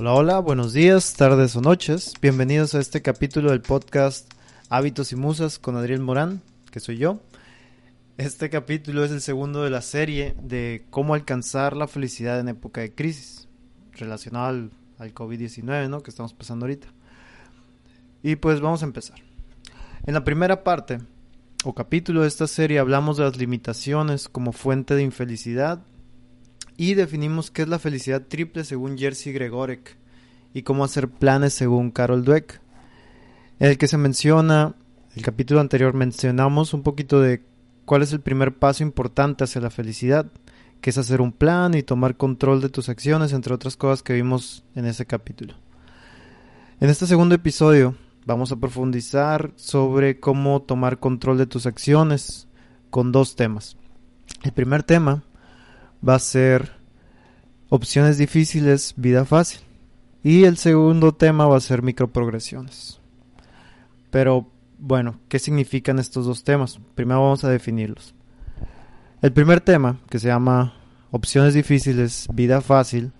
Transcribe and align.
Hola, 0.00 0.14
hola, 0.14 0.38
buenos 0.38 0.72
días, 0.72 1.12
tardes 1.12 1.54
o 1.56 1.60
noches. 1.60 2.14
Bienvenidos 2.22 2.74
a 2.74 2.80
este 2.80 3.02
capítulo 3.02 3.50
del 3.50 3.60
podcast 3.60 4.32
Hábitos 4.70 5.12
y 5.12 5.16
Musas 5.16 5.58
con 5.58 5.76
Adriel 5.76 6.00
Morán, 6.00 6.40
que 6.70 6.80
soy 6.80 6.96
yo. 6.96 7.20
Este 8.16 8.48
capítulo 8.48 9.04
es 9.04 9.10
el 9.10 9.20
segundo 9.20 9.62
de 9.62 9.68
la 9.68 9.82
serie 9.82 10.34
de 10.42 10.86
cómo 10.88 11.12
alcanzar 11.12 11.76
la 11.76 11.86
felicidad 11.86 12.40
en 12.40 12.48
época 12.48 12.80
de 12.80 12.94
crisis, 12.94 13.46
relacionado 13.92 14.46
al, 14.46 14.70
al 14.98 15.12
COVID-19, 15.12 15.90
¿no? 15.90 16.02
Que 16.02 16.08
estamos 16.08 16.32
pasando 16.32 16.64
ahorita. 16.64 16.88
Y 18.22 18.36
pues 18.36 18.62
vamos 18.62 18.80
a 18.80 18.86
empezar. 18.86 19.18
En 20.06 20.14
la 20.14 20.24
primera 20.24 20.64
parte 20.64 21.00
o 21.62 21.74
capítulo 21.74 22.22
de 22.22 22.28
esta 22.28 22.46
serie 22.46 22.78
hablamos 22.78 23.18
de 23.18 23.24
las 23.24 23.36
limitaciones 23.36 24.30
como 24.30 24.52
fuente 24.52 24.94
de 24.94 25.02
infelicidad 25.02 25.82
y 26.80 26.94
definimos 26.94 27.50
qué 27.50 27.60
es 27.60 27.68
la 27.68 27.78
felicidad 27.78 28.22
triple 28.26 28.64
según 28.64 28.96
Jerzy 28.96 29.32
Gregorek 29.32 29.98
y 30.54 30.62
cómo 30.62 30.82
hacer 30.82 31.10
planes 31.10 31.52
según 31.52 31.90
Carol 31.90 32.24
Dweck. 32.24 32.58
En 33.58 33.68
el 33.68 33.76
que 33.76 33.86
se 33.86 33.98
menciona, 33.98 34.74
el 35.14 35.22
capítulo 35.22 35.60
anterior 35.60 35.92
mencionamos 35.92 36.72
un 36.72 36.82
poquito 36.82 37.20
de 37.20 37.42
cuál 37.84 38.00
es 38.00 38.14
el 38.14 38.22
primer 38.22 38.54
paso 38.56 38.82
importante 38.82 39.44
hacia 39.44 39.60
la 39.60 39.68
felicidad, 39.68 40.32
que 40.80 40.88
es 40.88 40.96
hacer 40.96 41.20
un 41.20 41.32
plan 41.32 41.74
y 41.74 41.82
tomar 41.82 42.16
control 42.16 42.62
de 42.62 42.70
tus 42.70 42.88
acciones, 42.88 43.34
entre 43.34 43.52
otras 43.52 43.76
cosas 43.76 44.02
que 44.02 44.14
vimos 44.14 44.64
en 44.74 44.86
ese 44.86 45.04
capítulo. 45.04 45.52
En 46.80 46.88
este 46.88 47.06
segundo 47.06 47.34
episodio 47.34 47.94
vamos 48.24 48.52
a 48.52 48.56
profundizar 48.56 49.52
sobre 49.56 50.18
cómo 50.18 50.62
tomar 50.62 50.98
control 50.98 51.36
de 51.36 51.46
tus 51.46 51.66
acciones 51.66 52.48
con 52.88 53.12
dos 53.12 53.36
temas. 53.36 53.76
El 54.42 54.52
primer 54.52 54.82
tema 54.82 55.24
va 56.06 56.14
a 56.14 56.18
ser 56.18 56.72
opciones 57.68 58.18
difíciles, 58.18 58.94
vida 58.96 59.24
fácil. 59.24 59.60
Y 60.22 60.44
el 60.44 60.56
segundo 60.56 61.12
tema 61.12 61.46
va 61.46 61.56
a 61.56 61.60
ser 61.60 61.82
microprogresiones. 61.82 63.00
Pero 64.10 64.50
bueno, 64.78 65.20
¿qué 65.28 65.38
significan 65.38 65.98
estos 65.98 66.26
dos 66.26 66.44
temas? 66.44 66.80
Primero 66.94 67.22
vamos 67.22 67.44
a 67.44 67.50
definirlos. 67.50 68.14
El 69.22 69.32
primer 69.32 69.60
tema, 69.60 69.98
que 70.08 70.18
se 70.18 70.28
llama 70.28 70.74
opciones 71.10 71.54
difíciles, 71.54 72.26
vida 72.32 72.60
fácil. 72.60 73.12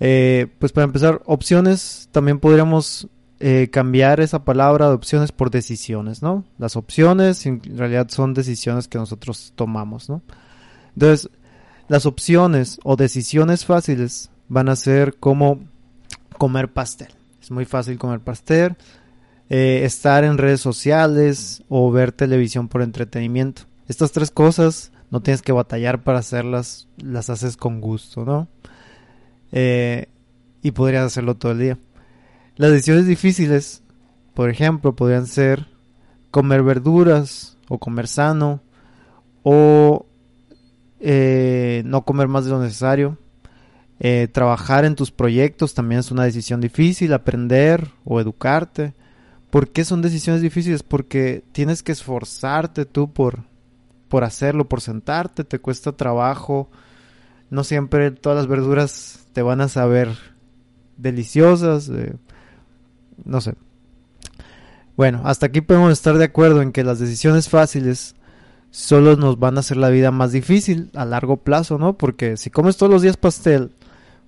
Eh, 0.00 0.48
pues 0.58 0.72
para 0.72 0.84
empezar, 0.84 1.22
opciones 1.24 2.08
también 2.12 2.40
podríamos 2.40 3.08
eh, 3.40 3.68
cambiar 3.70 4.20
esa 4.20 4.44
palabra 4.44 4.88
de 4.88 4.94
opciones 4.94 5.32
por 5.32 5.50
decisiones, 5.50 6.22
¿no? 6.22 6.44
Las 6.58 6.76
opciones 6.76 7.46
en 7.46 7.60
realidad 7.76 8.08
son 8.08 8.34
decisiones 8.34 8.88
que 8.88 8.98
nosotros 8.98 9.52
tomamos, 9.54 10.08
¿no? 10.08 10.22
Entonces, 10.94 11.30
las 11.88 12.06
opciones 12.06 12.78
o 12.84 12.96
decisiones 12.96 13.64
fáciles 13.64 14.30
van 14.48 14.68
a 14.68 14.76
ser 14.76 15.16
como 15.16 15.60
comer 16.38 16.72
pastel. 16.72 17.08
Es 17.40 17.50
muy 17.50 17.64
fácil 17.64 17.98
comer 17.98 18.20
pastel, 18.20 18.76
eh, 19.50 19.82
estar 19.84 20.24
en 20.24 20.38
redes 20.38 20.60
sociales 20.60 21.62
o 21.68 21.90
ver 21.90 22.12
televisión 22.12 22.68
por 22.68 22.82
entretenimiento. 22.82 23.62
Estas 23.88 24.12
tres 24.12 24.30
cosas 24.30 24.92
no 25.10 25.20
tienes 25.20 25.42
que 25.42 25.52
batallar 25.52 26.02
para 26.02 26.20
hacerlas, 26.20 26.88
las 26.96 27.30
haces 27.30 27.56
con 27.56 27.80
gusto, 27.80 28.24
¿no? 28.24 28.48
Eh, 29.52 30.08
y 30.62 30.70
podrías 30.70 31.04
hacerlo 31.04 31.36
todo 31.36 31.52
el 31.52 31.58
día. 31.58 31.78
Las 32.56 32.70
decisiones 32.70 33.06
difíciles, 33.06 33.82
por 34.32 34.48
ejemplo, 34.48 34.96
podrían 34.96 35.26
ser 35.26 35.66
comer 36.30 36.62
verduras 36.62 37.58
o 37.68 37.78
comer 37.78 38.08
sano 38.08 38.60
o 39.42 40.06
eh, 41.06 41.82
no 41.84 42.06
comer 42.06 42.28
más 42.28 42.46
de 42.46 42.50
lo 42.50 42.62
necesario. 42.62 43.18
Eh, 44.00 44.26
trabajar 44.32 44.86
en 44.86 44.94
tus 44.96 45.10
proyectos 45.10 45.74
también 45.74 45.98
es 46.00 46.10
una 46.10 46.24
decisión 46.24 46.62
difícil, 46.62 47.12
aprender 47.12 47.90
o 48.06 48.20
educarte. 48.20 48.94
¿Por 49.50 49.68
qué 49.68 49.84
son 49.84 50.00
decisiones 50.00 50.40
difíciles? 50.40 50.82
Porque 50.82 51.44
tienes 51.52 51.82
que 51.82 51.92
esforzarte 51.92 52.86
tú 52.86 53.12
por, 53.12 53.40
por 54.08 54.24
hacerlo, 54.24 54.66
por 54.66 54.80
sentarte, 54.80 55.44
te 55.44 55.58
cuesta 55.58 55.92
trabajo. 55.92 56.70
No 57.50 57.64
siempre 57.64 58.10
todas 58.10 58.38
las 58.38 58.46
verduras 58.46 59.26
te 59.34 59.42
van 59.42 59.60
a 59.60 59.68
saber 59.68 60.08
deliciosas. 60.96 61.90
Eh, 61.90 62.16
no 63.26 63.42
sé. 63.42 63.54
Bueno, 64.96 65.20
hasta 65.24 65.46
aquí 65.46 65.60
podemos 65.60 65.92
estar 65.92 66.16
de 66.16 66.24
acuerdo 66.24 66.62
en 66.62 66.72
que 66.72 66.82
las 66.82 66.98
decisiones 66.98 67.50
fáciles 67.50 68.16
solo 68.74 69.14
nos 69.14 69.38
van 69.38 69.56
a 69.56 69.60
hacer 69.60 69.76
la 69.76 69.88
vida 69.88 70.10
más 70.10 70.32
difícil 70.32 70.90
a 70.94 71.04
largo 71.04 71.36
plazo, 71.36 71.78
¿no? 71.78 71.96
Porque 71.96 72.36
si 72.36 72.50
comes 72.50 72.76
todos 72.76 72.90
los 72.90 73.02
días 73.02 73.16
pastel, 73.16 73.70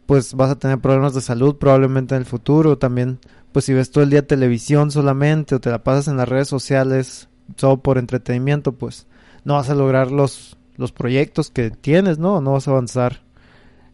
pues 0.07 0.35
vas 0.35 0.53
a 0.53 0.59
tener 0.59 0.79
problemas 0.79 1.15
de 1.15 1.21
salud 1.21 1.57
probablemente 1.57 2.15
en 2.15 2.21
el 2.21 2.27
futuro. 2.27 2.79
También, 2.79 3.19
pues 3.51 3.65
si 3.65 3.75
ves 3.75 3.91
todo 3.91 4.05
el 4.05 4.11
día 4.11 4.25
televisión 4.25 4.93
solamente 4.93 5.57
o 5.57 5.61
te 5.61 5.69
la 5.69 5.83
pasas 5.83 6.07
en 6.07 6.17
las 6.17 6.29
redes 6.29 6.47
sociales 6.47 7.29
solo 7.57 7.79
por 7.79 7.99
entretenimiento, 7.99 8.71
pues 8.71 9.09
no 9.43 9.55
vas 9.55 9.69
a 9.69 9.75
lograr 9.75 10.13
los, 10.13 10.57
los 10.77 10.93
proyectos 10.93 11.51
que 11.51 11.73
tienes, 11.73 12.19
¿no? 12.21 12.41
No 12.41 12.53
vas 12.53 12.69
a 12.69 12.71
avanzar 12.71 13.23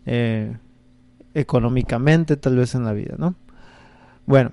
eh, 0.04 0.54
económicamente 1.32 2.36
tal 2.36 2.56
vez 2.56 2.74
en 2.74 2.84
la 2.84 2.92
vida, 2.92 3.14
¿no? 3.16 3.36
Bueno, 4.26 4.52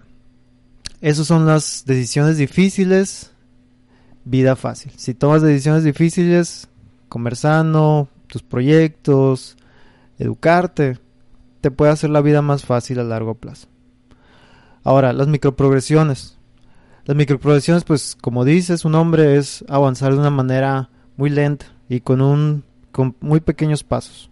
esas 1.01 1.27
son 1.27 1.45
las 1.45 1.83
decisiones 1.85 2.37
difíciles 2.37 3.33
vida 4.25 4.56
fácil. 4.56 4.91
Si 4.96 5.13
tomas 5.13 5.41
decisiones 5.41 5.84
difíciles, 5.84 6.69
comer 7.07 7.35
sano, 7.35 8.07
tus 8.28 8.44
proyectos, 8.44 9.57
educarte, 10.18 10.97
te 11.62 11.72
puede 11.72 11.91
hacer 11.91 12.09
la 12.09 12.22
vida 12.22 12.41
más 12.41 12.66
fácil 12.66 13.00
a 13.00 13.03
largo 13.03 13.35
plazo. 13.35 13.68
Ahora, 14.84 15.13
las 15.13 15.28
microprogresiones. 15.28 16.38
Las 17.06 17.18
microprogresiones, 17.18 17.84
pues 17.84 18.16
como 18.19 18.46
dice 18.46 18.78
su 18.78 18.90
nombre, 18.90 19.38
es 19.38 19.66
avanzar 19.68 20.13
de 20.13 20.19
una 20.19 20.29
manera 20.29 20.90
muy 21.18 21.29
lenta 21.29 21.66
y 21.90 22.02
con 22.02 22.22
un 22.22 22.63
con 22.91 23.16
muy 23.19 23.40
pequeños 23.40 23.84
pasos. 23.84 24.29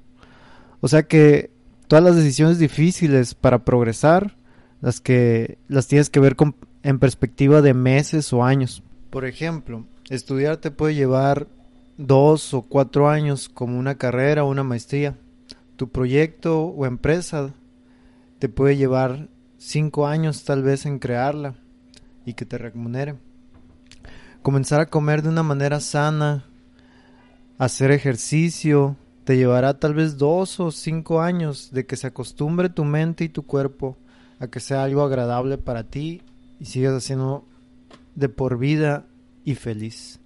O 0.79 0.87
sea 0.87 1.03
que 1.03 1.51
todas 1.87 2.03
las 2.03 2.15
decisiones 2.15 2.59
difíciles 2.59 3.33
para 3.33 3.63
progresar, 3.63 4.35
las 4.81 5.01
que 5.01 5.57
las 5.67 5.87
tienes 5.87 6.09
que 6.09 6.19
ver 6.19 6.35
con, 6.35 6.55
en 6.83 6.99
perspectiva 6.99 7.61
de 7.61 7.73
meses 7.73 8.31
o 8.33 8.43
años. 8.43 8.83
Por 9.17 9.25
ejemplo, 9.25 9.83
estudiar 10.11 10.57
te 10.57 10.69
puede 10.69 10.93
llevar 10.93 11.47
dos 11.97 12.53
o 12.53 12.61
cuatro 12.61 13.09
años 13.09 13.49
como 13.49 13.79
una 13.79 13.95
carrera 13.95 14.43
o 14.43 14.47
una 14.51 14.61
maestría. 14.61 15.17
Tu 15.75 15.89
proyecto 15.89 16.65
o 16.65 16.85
empresa 16.85 17.51
te 18.37 18.47
puede 18.47 18.77
llevar 18.77 19.27
cinco 19.57 20.05
años 20.05 20.43
tal 20.43 20.61
vez 20.61 20.85
en 20.85 20.99
crearla 20.99 21.55
y 22.27 22.35
que 22.35 22.45
te 22.45 22.59
remunere. 22.59 23.15
Comenzar 24.43 24.81
a 24.81 24.85
comer 24.85 25.23
de 25.23 25.29
una 25.29 25.41
manera 25.41 25.79
sana, 25.79 26.45
hacer 27.57 27.89
ejercicio, 27.89 28.97
te 29.23 29.35
llevará 29.35 29.79
tal 29.79 29.95
vez 29.95 30.19
dos 30.19 30.59
o 30.59 30.69
cinco 30.69 31.21
años 31.21 31.71
de 31.71 31.87
que 31.87 31.95
se 31.95 32.05
acostumbre 32.05 32.69
tu 32.69 32.85
mente 32.85 33.23
y 33.23 33.29
tu 33.29 33.47
cuerpo 33.47 33.97
a 34.39 34.45
que 34.45 34.59
sea 34.59 34.83
algo 34.83 35.01
agradable 35.01 35.57
para 35.57 35.85
ti 35.85 36.21
y 36.59 36.65
sigas 36.65 36.93
haciendo 36.93 37.47
de 38.17 38.29
por 38.29 38.57
vida 38.57 39.05
y 39.45 39.53
feliz. 39.55 40.19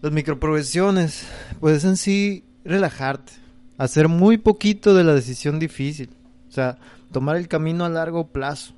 Las 0.00 0.10
microprogresiones, 0.10 1.28
pues 1.60 1.84
en 1.84 1.98
sí 1.98 2.44
relajarte, 2.64 3.32
hacer 3.76 4.08
muy 4.08 4.38
poquito 4.38 4.94
de 4.94 5.04
la 5.04 5.14
decisión 5.14 5.58
difícil, 5.58 6.08
o 6.48 6.52
sea, 6.52 6.78
tomar 7.12 7.36
el 7.36 7.46
camino 7.46 7.84
a 7.84 7.90
largo 7.90 8.28
plazo, 8.28 8.72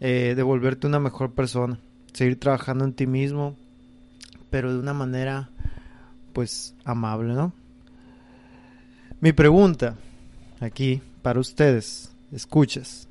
eh, 0.00 0.32
de 0.34 0.42
volverte 0.42 0.86
una 0.86 0.98
mejor 0.98 1.34
persona, 1.34 1.78
seguir 2.14 2.40
trabajando 2.40 2.86
en 2.86 2.94
ti 2.94 3.06
mismo, 3.06 3.56
pero 4.48 4.72
de 4.72 4.78
una 4.78 4.94
manera, 4.94 5.50
pues, 6.32 6.74
amable, 6.84 7.34
¿no? 7.34 7.52
Mi 9.20 9.34
pregunta 9.34 9.96
aquí 10.60 11.02
para 11.20 11.40
ustedes, 11.40 12.10
escuchas, 12.32 13.06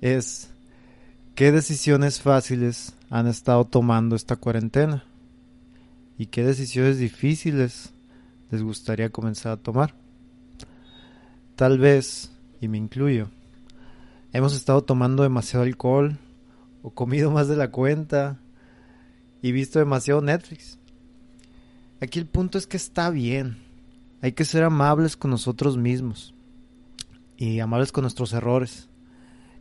es, 0.00 0.53
¿Qué 1.34 1.50
decisiones 1.50 2.20
fáciles 2.20 2.94
han 3.10 3.26
estado 3.26 3.64
tomando 3.64 4.16
esta 4.16 4.36
cuarentena? 4.36 5.04
¿Y 6.16 6.26
qué 6.26 6.44
decisiones 6.44 6.98
difíciles 6.98 7.92
les 8.50 8.62
gustaría 8.62 9.10
comenzar 9.10 9.52
a 9.52 9.56
tomar? 9.56 9.94
tal 11.56 11.78
vez, 11.78 12.32
y 12.60 12.68
me 12.68 12.78
incluyo, 12.78 13.28
hemos 14.32 14.54
estado 14.54 14.82
tomando 14.82 15.22
demasiado 15.22 15.64
alcohol 15.64 16.18
o 16.82 16.90
comido 16.90 17.30
más 17.30 17.48
de 17.48 17.56
la 17.56 17.70
cuenta 17.70 18.38
y 19.42 19.52
visto 19.52 19.78
demasiado 19.78 20.20
Netflix. 20.20 20.78
Aquí 22.00 22.18
el 22.18 22.26
punto 22.26 22.58
es 22.58 22.66
que 22.66 22.76
está 22.76 23.10
bien. 23.10 23.58
Hay 24.20 24.32
que 24.32 24.44
ser 24.44 24.64
amables 24.64 25.16
con 25.16 25.30
nosotros 25.30 25.76
mismos 25.76 26.34
y 27.36 27.60
amables 27.60 27.92
con 27.92 28.02
nuestros 28.02 28.32
errores. 28.32 28.88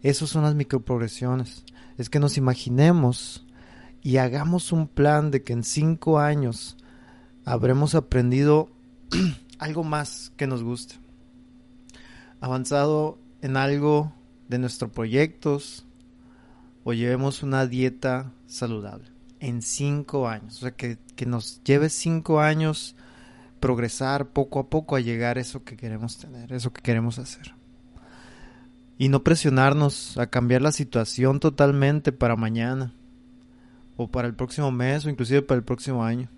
Esas 0.04 0.30
son 0.30 0.44
las 0.44 0.54
microprogresiones. 0.54 1.64
Es 1.98 2.10
que 2.10 2.20
nos 2.20 2.38
imaginemos 2.38 3.46
y 4.02 4.18
hagamos 4.18 4.74
un 4.74 4.88
plan 4.88 5.32
de 5.32 5.44
que 5.44 5.54
en 5.54 5.64
cinco 5.64 6.20
años 6.20 6.78
habremos 7.46 7.96
aprendido 7.96 8.70
algo 9.60 9.86
más 9.86 10.34
que 10.36 10.46
nos 10.46 10.62
guste. 10.62 10.96
Avanzado 12.42 13.18
en 13.42 13.56
algo 13.56 14.14
de 14.50 14.60
nuestros 14.60 14.92
proyectos 14.92 15.86
o 16.84 16.92
llevemos 16.92 17.42
una 17.42 17.66
dieta 17.66 18.34
saludable 18.46 19.08
en 19.40 19.62
cinco 19.62 20.28
años. 20.28 20.58
O 20.58 20.60
sea, 20.60 20.72
que, 20.72 20.98
que 21.16 21.26
nos 21.26 21.64
lleve 21.64 21.90
cinco 21.90 22.42
años 22.42 22.98
progresar 23.62 24.28
poco 24.28 24.60
a 24.60 24.70
poco 24.70 24.98
a 24.98 25.00
llegar 25.00 25.38
a 25.38 25.42
eso 25.42 25.64
que 25.64 25.78
queremos 25.78 26.18
tener, 26.18 26.52
eso 26.52 26.74
que 26.74 26.82
queremos 26.82 27.20
hacer. 27.20 27.54
Y 28.98 29.10
no 29.10 29.24
presionarnos 29.24 30.18
a 30.18 30.28
cambiar 30.28 30.62
la 30.62 30.72
situación 30.72 31.40
totalmente 31.40 32.12
para 32.12 32.36
mañana, 32.36 32.94
o 33.98 34.08
para 34.08 34.28
el 34.28 34.36
próximo 34.36 34.72
mes, 34.72 35.06
o 35.06 35.10
inclusive 35.10 35.42
para 35.42 35.58
el 35.58 35.64
próximo 35.64 36.04
año. 36.04 36.30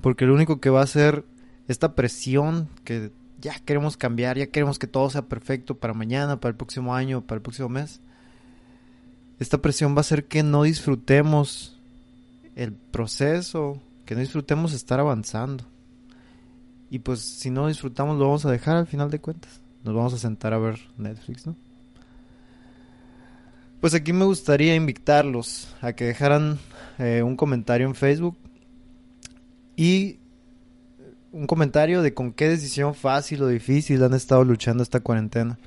Porque 0.00 0.26
lo 0.26 0.34
único 0.34 0.60
que 0.60 0.70
va 0.70 0.80
a 0.80 0.84
hacer 0.84 1.24
esta 1.68 1.94
presión 1.94 2.68
que 2.84 3.10
ya 3.40 3.58
queremos 3.64 3.96
cambiar, 3.96 4.38
ya 4.38 4.46
queremos 4.46 4.78
que 4.78 4.86
todo 4.86 5.10
sea 5.10 5.22
perfecto 5.22 5.76
para 5.76 5.94
mañana, 5.94 6.40
para 6.40 6.50
el 6.50 6.56
próximo 6.56 6.94
año, 6.94 7.22
para 7.22 7.36
el 7.36 7.42
próximo 7.42 7.68
mes. 7.68 8.00
Esta 9.38 9.58
presión 9.58 9.94
va 9.94 9.98
a 9.98 10.00
hacer 10.00 10.26
que 10.26 10.42
no 10.42 10.62
disfrutemos 10.62 11.80
el 12.54 12.72
proceso, 12.72 13.82
que 14.06 14.14
no 14.14 14.20
disfrutemos 14.20 14.72
estar 14.72 15.00
avanzando. 15.00 15.64
Y 16.90 17.00
pues 17.00 17.20
si 17.20 17.50
no 17.50 17.66
disfrutamos 17.66 18.18
lo 18.18 18.26
vamos 18.26 18.44
a 18.44 18.50
dejar 18.50 18.76
al 18.76 18.86
final 18.86 19.10
de 19.10 19.20
cuentas. 19.20 19.60
Nos 19.82 19.94
vamos 19.94 20.14
a 20.14 20.18
sentar 20.18 20.52
a 20.52 20.58
ver 20.58 20.78
Netflix, 20.96 21.46
¿no? 21.46 21.56
Pues 23.82 23.94
aquí 23.94 24.12
me 24.12 24.24
gustaría 24.24 24.76
invitarlos 24.76 25.74
a 25.80 25.92
que 25.92 26.04
dejaran 26.04 26.60
eh, 27.00 27.20
un 27.24 27.34
comentario 27.34 27.88
en 27.88 27.96
Facebook 27.96 28.36
y 29.74 30.20
un 31.32 31.48
comentario 31.48 32.00
de 32.00 32.14
con 32.14 32.32
qué 32.32 32.48
decisión 32.48 32.94
fácil 32.94 33.42
o 33.42 33.48
difícil 33.48 34.04
han 34.04 34.14
estado 34.14 34.44
luchando 34.44 34.84
esta 34.84 35.00
cuarentena. 35.00 35.58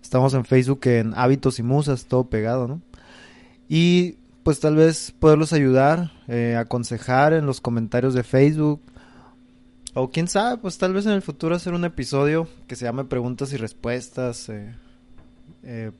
Estamos 0.00 0.32
en 0.32 0.46
Facebook 0.46 0.80
en 0.86 1.12
Hábitos 1.14 1.58
y 1.58 1.62
Musas, 1.62 2.06
todo 2.06 2.30
pegado, 2.30 2.66
¿no? 2.66 2.80
Y 3.68 4.16
pues 4.42 4.58
tal 4.58 4.76
vez 4.76 5.12
poderlos 5.18 5.52
ayudar, 5.52 6.12
eh, 6.28 6.56
aconsejar 6.58 7.34
en 7.34 7.44
los 7.44 7.60
comentarios 7.60 8.14
de 8.14 8.22
Facebook. 8.22 8.80
O 9.92 10.10
quién 10.10 10.28
sabe, 10.28 10.56
pues 10.56 10.78
tal 10.78 10.94
vez 10.94 11.04
en 11.04 11.12
el 11.12 11.20
futuro 11.20 11.54
hacer 11.54 11.74
un 11.74 11.84
episodio 11.84 12.48
que 12.66 12.74
se 12.74 12.86
llame 12.86 13.04
Preguntas 13.04 13.52
y 13.52 13.58
Respuestas. 13.58 14.48
Eh, 14.48 15.92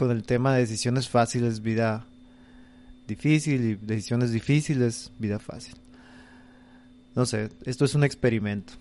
con 0.00 0.10
el 0.10 0.22
tema 0.22 0.54
de 0.54 0.60
decisiones 0.60 1.10
fáciles, 1.10 1.60
vida 1.60 2.06
difícil 3.06 3.62
y 3.62 3.74
decisiones 3.74 4.32
difíciles, 4.32 5.12
vida 5.18 5.38
fácil. 5.38 5.74
No 7.14 7.26
sé, 7.26 7.50
esto 7.66 7.84
es 7.84 7.94
un 7.94 8.02
experimento. 8.02 8.72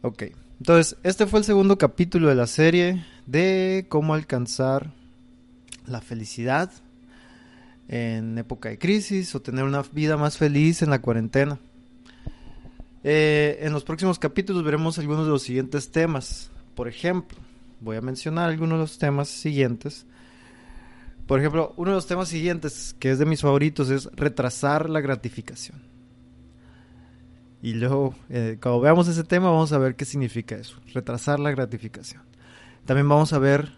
Ok, 0.00 0.22
entonces 0.58 0.96
este 1.02 1.26
fue 1.26 1.40
el 1.40 1.44
segundo 1.44 1.76
capítulo 1.76 2.30
de 2.30 2.34
la 2.34 2.46
serie 2.46 3.04
de 3.26 3.84
cómo 3.90 4.14
alcanzar 4.14 4.90
la 5.86 6.00
felicidad 6.00 6.72
en 7.86 8.38
época 8.38 8.70
de 8.70 8.78
crisis 8.78 9.34
o 9.34 9.42
tener 9.42 9.64
una 9.64 9.82
vida 9.82 10.16
más 10.16 10.38
feliz 10.38 10.80
en 10.80 10.88
la 10.88 11.02
cuarentena. 11.02 11.58
Eh, 13.02 13.58
en 13.60 13.74
los 13.74 13.84
próximos 13.84 14.18
capítulos 14.18 14.64
veremos 14.64 14.98
algunos 14.98 15.26
de 15.26 15.32
los 15.32 15.42
siguientes 15.42 15.90
temas. 15.90 16.50
Por 16.74 16.88
ejemplo, 16.88 17.36
voy 17.84 17.96
a 17.96 18.00
mencionar 18.00 18.48
algunos 18.48 18.78
de 18.78 18.82
los 18.82 18.98
temas 18.98 19.28
siguientes. 19.28 20.06
Por 21.26 21.38
ejemplo, 21.38 21.74
uno 21.76 21.90
de 21.90 21.96
los 21.96 22.06
temas 22.06 22.28
siguientes, 22.28 22.96
que 22.98 23.10
es 23.10 23.18
de 23.18 23.26
mis 23.26 23.42
favoritos, 23.42 23.90
es 23.90 24.06
retrasar 24.14 24.90
la 24.90 25.00
gratificación. 25.00 25.82
Y 27.62 27.74
luego, 27.74 28.14
eh, 28.28 28.58
cuando 28.60 28.80
veamos 28.80 29.08
ese 29.08 29.24
tema, 29.24 29.50
vamos 29.50 29.72
a 29.72 29.78
ver 29.78 29.96
qué 29.96 30.04
significa 30.04 30.56
eso, 30.56 30.76
retrasar 30.92 31.40
la 31.40 31.50
gratificación. 31.50 32.22
También 32.84 33.08
vamos 33.08 33.32
a 33.32 33.38
ver 33.38 33.72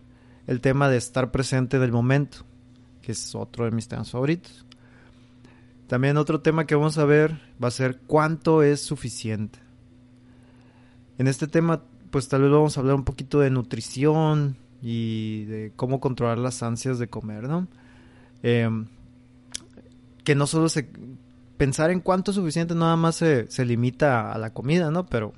el 0.47 0.61
tema 0.61 0.89
de 0.89 0.97
estar 0.97 1.31
presente 1.31 1.77
en 1.77 1.83
el 1.83 1.93
momento, 1.93 2.39
que 3.03 3.13
es 3.13 3.35
otro 3.35 3.65
de 3.65 3.71
mis 3.71 3.87
temas 3.87 4.11
favoritos. 4.11 4.67
También 5.87 6.17
otro 6.17 6.41
tema 6.41 6.67
que 6.67 6.75
vamos 6.75 6.99
a 6.99 7.05
ver 7.05 7.41
va 7.63 7.69
a 7.69 7.73
ser 7.73 7.99
cuánto 8.07 8.63
es 8.65 8.81
suficiente. 8.81 9.61
En 11.19 11.29
este 11.29 11.47
tema, 11.47 11.85
pues 12.17 12.29
tal 12.29 12.41
vez 12.41 12.51
vamos 12.51 12.75
a 12.75 12.81
hablar 12.81 12.95
un 12.97 13.05
poquito 13.05 13.41
de 13.41 13.51
nutrición 13.51 14.57
y 14.81 15.45
de 15.45 15.73
cómo 15.77 16.01
controlar 16.01 16.39
las 16.39 16.63
ansias 16.63 16.99
de 16.99 17.09
comer, 17.09 17.43
¿no? 17.43 17.69
Em, 18.43 18.87
que 20.25 20.35
no 20.35 20.47
solo 20.47 20.71
se 20.71 20.89
pensar 21.59 21.91
en 21.91 22.01
cuánto 22.01 22.31
es 22.31 22.37
suficiente 22.37 22.75
nada 22.75 22.97
más 22.97 23.17
se, 23.17 23.51
se 23.51 23.67
limita 23.67 24.33
a 24.33 24.39
la 24.39 24.55
comida, 24.55 24.91
¿no? 24.91 25.05
Pero 25.05 25.35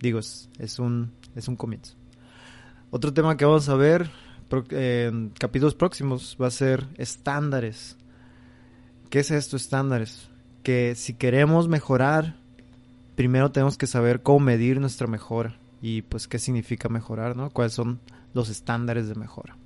digo, 0.00 0.18
es, 0.18 0.48
un, 0.80 1.12
es 1.36 1.46
un 1.46 1.54
comienzo. 1.54 1.94
Otro 2.90 3.14
tema 3.14 3.36
que 3.36 3.44
vamos 3.44 3.68
a 3.68 3.76
ver 3.76 4.10
en 4.70 5.30
capítulos 5.38 5.76
próximos 5.76 6.36
va 6.42 6.48
a 6.48 6.50
ser 6.50 6.88
estándares. 6.96 7.96
¿Qué 9.10 9.20
es 9.20 9.30
esto, 9.30 9.56
estándares? 9.56 10.28
Que 10.64 10.96
si 10.96 11.14
queremos 11.14 11.68
mejorar, 11.68 12.34
primero 13.14 13.52
tenemos 13.52 13.78
que 13.78 13.86
saber 13.86 14.24
cómo 14.24 14.40
medir 14.40 14.80
nuestra 14.80 15.06
mejora 15.06 15.56
y 15.80 16.02
pues 16.02 16.28
qué 16.28 16.38
significa 16.38 16.88
mejorar, 16.88 17.36
¿no? 17.36 17.50
¿Cuáles 17.50 17.72
son 17.72 18.00
los 18.34 18.48
estándares 18.48 19.08
de 19.08 19.14
mejora? 19.14 19.56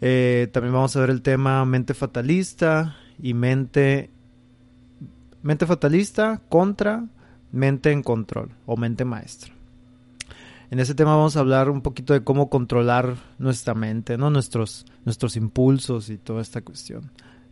Eh, 0.00 0.48
también 0.52 0.74
vamos 0.74 0.94
a 0.96 1.00
ver 1.00 1.10
el 1.10 1.22
tema 1.22 1.64
mente 1.64 1.94
fatalista 1.94 2.96
y 3.18 3.32
mente 3.32 4.10
Mente 5.44 5.66
fatalista 5.66 6.40
contra 6.48 7.04
mente 7.52 7.92
en 7.92 8.02
control 8.02 8.52
o 8.64 8.78
mente 8.78 9.04
maestra. 9.04 9.52
En 10.70 10.80
ese 10.80 10.94
tema 10.94 11.16
vamos 11.16 11.36
a 11.36 11.40
hablar 11.40 11.68
un 11.68 11.82
poquito 11.82 12.14
de 12.14 12.24
cómo 12.24 12.48
controlar 12.48 13.16
nuestra 13.36 13.74
mente, 13.74 14.16
¿no? 14.16 14.30
Nuestros, 14.30 14.86
nuestros 15.04 15.36
impulsos 15.36 16.08
y 16.08 16.16
toda 16.16 16.40
esta 16.40 16.62
cuestión. 16.62 17.10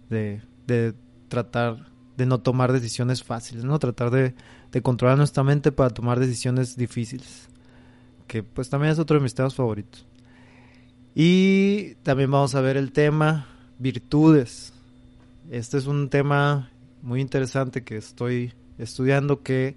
De, 0.09 0.41
de 0.67 0.95
tratar 1.29 1.92
de 2.17 2.27
no 2.27 2.41
tomar 2.41 2.73
decisiones 2.73 3.23
fáciles, 3.23 3.65
¿no? 3.65 3.79
Tratar 3.79 4.11
de, 4.11 4.35
de, 4.71 4.83
controlar 4.83 5.17
nuestra 5.17 5.43
mente 5.43 5.73
para 5.73 5.91
tomar 5.91 6.21
decisiones 6.21 6.77
difíciles. 6.77 7.49
Que 8.27 8.43
pues 8.43 8.69
también 8.69 8.93
es 8.93 8.99
otro 8.99 9.17
de 9.17 9.23
mis 9.23 9.35
temas 9.35 9.55
favoritos. 9.55 10.07
Y 11.15 11.95
también 12.03 12.31
vamos 12.31 12.55
a 12.55 12.61
ver 12.61 12.77
el 12.77 12.93
tema 12.93 13.47
virtudes. 13.79 14.73
Este 15.51 15.79
es 15.79 15.87
un 15.87 16.09
tema 16.09 16.71
muy 17.03 17.21
interesante 17.21 17.83
que 17.83 17.97
estoy 17.97 18.53
estudiando 18.79 19.43
que 19.43 19.77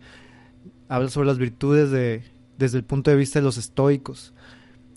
habla 0.88 1.10
sobre 1.10 1.28
las 1.28 1.38
virtudes 1.38 1.92
de, 1.92 2.24
desde 2.58 2.78
el 2.78 2.84
punto 2.84 3.12
de 3.12 3.18
vista 3.18 3.40
de 3.40 3.46
los 3.46 3.58
estoicos 3.58 4.34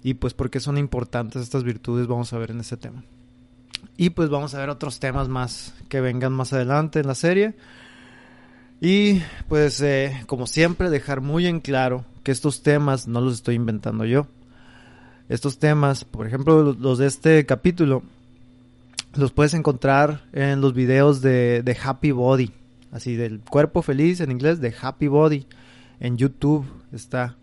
y 0.02 0.14
pues 0.14 0.35
por 0.35 0.50
qué 0.50 0.61
son 0.61 0.78
importantes 0.78 1.42
estas 1.42 1.64
virtudes 1.64 2.07
vamos 2.07 2.33
a 2.33 2.38
ver 2.38 2.50
en 2.50 2.61
ese 2.61 2.76
tema. 2.76 3.04
Y 4.00 4.11
pues 4.11 4.31
vamos 4.31 4.55
a 4.55 4.61
ver 4.61 4.71
otros 4.71 5.00
temas 5.00 5.28
más 5.28 5.75
que 5.88 6.00
vengan 6.00 6.33
más 6.33 6.52
adelante 6.52 7.00
en 7.00 7.09
la 7.09 7.17
serie. 7.17 7.57
Y 8.81 9.21
pues 9.49 9.81
eh, 9.81 10.23
como 10.26 10.47
siempre 10.47 10.88
dejar 10.88 11.21
muy 11.21 11.49
en 11.49 11.59
claro 11.59 12.05
que 12.23 12.31
estos 12.31 12.62
temas 12.62 13.09
no 13.09 13.21
los 13.21 13.35
estoy 13.35 13.57
inventando 13.57 14.05
yo. 14.05 14.28
Estos 15.28 15.59
temas, 15.59 16.05
por 16.05 16.28
ejemplo 16.28 16.76
los 16.78 16.99
de 16.99 17.09
este 17.09 17.45
capítulo, 17.45 18.05
los 19.17 19.33
puedes 19.33 19.55
encontrar 19.55 20.23
en 20.33 20.61
los 20.61 20.75
videos 20.75 21.21
de, 21.21 21.76
Happy 21.83 22.12
Body, 22.12 22.52
así 22.93 23.17
del 23.17 23.40
cuerpo 23.40 23.83
feliz 23.83 24.21
en 24.21 24.31
inglés, 24.31 24.61
de 24.61 24.73
Happy 24.81 25.09
Body. 25.09 25.45
En 25.99 26.17
YouTube 26.17 26.64
está. 26.93 27.35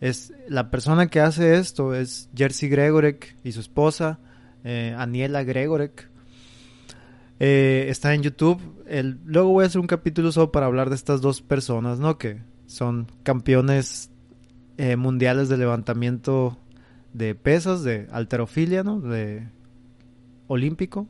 Es 0.00 0.32
la 0.48 0.70
persona 0.70 1.08
que 1.08 1.20
hace 1.20 1.58
esto 1.58 1.94
es 1.94 2.30
Jersey 2.34 2.70
Gregorek 2.70 3.36
y 3.44 3.52
su 3.52 3.60
esposa 3.60 4.18
eh, 4.64 4.94
Aniela 4.96 5.42
Gregorek. 5.42 6.08
Eh, 7.38 7.86
está 7.88 8.14
en 8.14 8.22
YouTube. 8.22 8.60
Luego 9.24 9.50
voy 9.50 9.64
a 9.64 9.66
hacer 9.66 9.80
un 9.80 9.86
capítulo 9.86 10.30
solo 10.32 10.52
para 10.52 10.66
hablar 10.66 10.90
de 10.90 10.96
estas 10.96 11.20
dos 11.20 11.42
personas, 11.42 11.98
¿no? 11.98 12.18
Que 12.18 12.40
son 12.66 13.06
campeones 13.22 14.10
eh, 14.76 14.96
mundiales 14.96 15.48
de 15.48 15.56
levantamiento 15.56 16.58
de 17.12 17.34
pesas, 17.34 17.82
de 17.82 18.06
alterofilia, 18.12 18.82
¿no? 18.82 19.00
De 19.00 19.48
olímpico, 20.48 21.06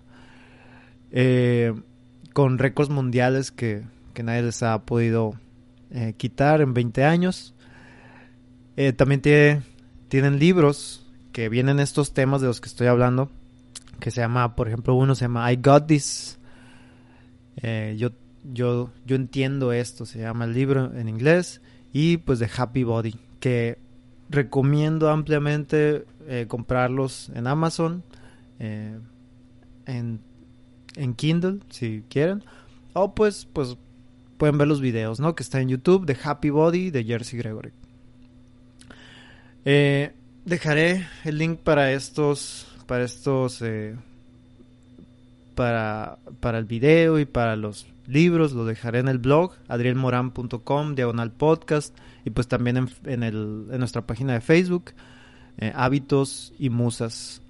con 2.33 2.59
récords 2.59 2.90
mundiales 2.90 3.50
que, 3.50 3.85
nadie 4.23 4.42
les 4.42 4.62
ha 4.62 4.85
podido 4.85 5.33
quitar 6.19 6.61
en 6.61 6.75
20 6.75 7.04
años. 7.04 7.54
También 8.97 9.23
tiene, 9.23 9.62
tienen 10.09 10.38
libros 10.38 11.07
que 11.33 11.49
vienen 11.49 11.80
estos 11.80 12.12
temas 12.12 12.40
de 12.40 12.49
los 12.49 12.61
que 12.61 12.69
estoy 12.69 12.87
hablando, 12.87 13.30
que 14.00 14.11
se 14.11 14.21
llama, 14.21 14.57
por 14.57 14.69
ejemplo, 14.69 14.95
uno 14.95 15.14
se 15.14 15.25
llama 15.26 15.52
I 15.52 15.57
Got 15.57 15.87
This. 15.87 16.38
Eh, 17.62 17.97
yo, 17.99 18.11
yo, 18.52 18.90
yo 19.07 19.16
entiendo 19.16 19.73
esto, 19.73 20.07
se 20.07 20.21
llama 20.21 20.47
el 20.47 20.54
libro 20.54 20.92
en 20.97 21.09
inglés, 21.09 21.61
y 21.92 22.16
pues 22.16 22.38
de 22.38 22.50
Happy 22.57 22.85
Body, 22.85 23.14
que 23.38 23.78
recomiendo 24.28 25.11
ampliamente 25.11 26.04
eh, 26.26 26.47
comprarlos 26.49 27.30
en 27.35 27.47
Amazon, 27.47 28.02
eh, 28.59 28.99
en, 29.87 30.21
en 30.97 31.14
Kindle, 31.14 31.61
si 31.69 32.04
quieren, 32.09 32.42
o 32.95 33.14
pues, 33.14 33.47
pues 33.52 33.76
pueden 34.38 34.59
ver 34.59 34.69
los 34.69 34.80
videos, 34.80 35.21
¿no? 35.21 35.35
Que 35.35 35.42
está 35.42 35.61
en 35.61 35.69
YouTube 35.69 36.07
de 36.07 36.16
Happy 36.23 36.50
Body 36.50 36.90
de 36.90 37.04
Jersey 37.04 37.38
Gregory. 37.38 37.73
Dejaré 40.45 41.07
el 41.25 41.37
link 41.37 41.61
para 41.61 41.92
estos, 41.92 42.66
para 42.91 43.05
estos, 43.05 43.63
eh, 43.63 43.95
para, 45.55 46.19
para 46.41 46.59
el 46.59 46.65
video 46.65 47.21
y 47.21 47.25
para 47.25 47.55
los 47.55 47.87
libros, 48.09 48.51
lo 48.51 48.65
dejaré 48.65 48.99
en 48.99 49.07
el 49.07 49.19
blog 49.19 49.53
adrielmoran.com, 49.69 50.97
diagonal 50.97 51.31
podcast, 51.31 51.97
y 52.25 52.31
pues 52.31 52.49
también 52.49 52.89
en, 53.05 53.23
el, 53.23 53.69
en 53.71 53.79
nuestra 53.79 54.09
página 54.09 54.33
de 54.33 54.41
Facebook, 54.41 54.91
eh, 55.59 55.73
Hábitos 55.73 56.53
y 56.59 56.69
Musas, 56.69 57.43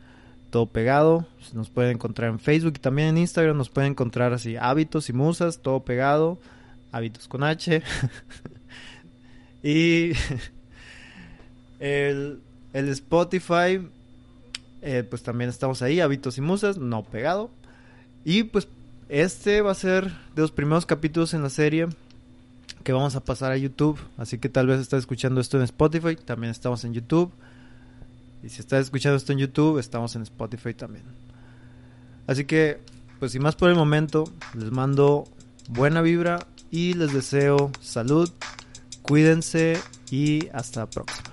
todo 0.50 0.66
pegado, 0.66 1.26
nos 1.54 1.70
pueden 1.70 1.92
encontrar 1.92 2.28
en 2.28 2.38
Facebook 2.38 2.74
y 2.76 2.80
también 2.80 3.08
en 3.08 3.16
Instagram 3.16 3.56
nos 3.56 3.70
pueden 3.70 3.92
encontrar 3.92 4.34
así, 4.34 4.56
Hábitos 4.58 5.08
y 5.08 5.14
Musas, 5.14 5.62
todo 5.62 5.80
pegado, 5.80 6.38
Hábitos 6.92 7.28
con 7.28 7.44
H, 7.44 7.82
y 9.62 10.12
el, 11.80 12.40
el 12.74 12.88
Spotify, 12.90 13.80
eh, 14.82 15.04
pues 15.08 15.22
también 15.22 15.50
estamos 15.50 15.82
ahí, 15.82 16.00
Hábitos 16.00 16.38
y 16.38 16.40
Musas, 16.40 16.78
no 16.78 17.04
pegado. 17.04 17.50
Y 18.24 18.44
pues 18.44 18.68
este 19.08 19.60
va 19.60 19.72
a 19.72 19.74
ser 19.74 20.12
de 20.34 20.42
los 20.42 20.52
primeros 20.52 20.86
capítulos 20.86 21.34
en 21.34 21.42
la 21.42 21.50
serie 21.50 21.88
que 22.84 22.92
vamos 22.92 23.16
a 23.16 23.24
pasar 23.24 23.52
a 23.52 23.56
YouTube. 23.56 23.98
Así 24.16 24.38
que 24.38 24.48
tal 24.48 24.66
vez 24.66 24.80
estás 24.80 25.00
escuchando 25.00 25.40
esto 25.40 25.56
en 25.56 25.64
Spotify, 25.64 26.16
también 26.16 26.50
estamos 26.50 26.84
en 26.84 26.94
YouTube. 26.94 27.32
Y 28.42 28.48
si 28.48 28.60
estás 28.60 28.84
escuchando 28.84 29.16
esto 29.16 29.32
en 29.32 29.38
YouTube, 29.38 29.78
estamos 29.78 30.16
en 30.16 30.22
Spotify 30.22 30.74
también. 30.74 31.04
Así 32.26 32.44
que, 32.44 32.78
pues 33.18 33.32
sin 33.32 33.42
más 33.42 33.56
por 33.56 33.68
el 33.68 33.76
momento, 33.76 34.24
les 34.54 34.70
mando 34.70 35.24
buena 35.68 36.00
vibra 36.00 36.46
y 36.70 36.94
les 36.94 37.12
deseo 37.12 37.70
salud, 37.80 38.30
cuídense 39.02 39.78
y 40.10 40.48
hasta 40.52 40.80
la 40.80 40.86
próxima. 40.86 41.29